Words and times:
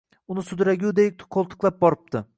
Uni 0.35 0.45
sudraguday 0.47 1.13
qo‘ltiqlab 1.37 1.79
boribdi 1.87 2.29